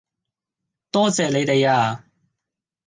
[0.89, 2.05] 多謝你哋呀